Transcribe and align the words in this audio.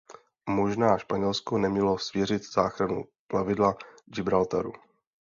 Možná 0.49 0.97
Španělsko 0.97 1.57
nemělo 1.57 1.97
svěřit 1.97 2.51
záchranu 2.53 3.03
plavidla 3.27 3.75
Gibraltaru? 4.05 4.71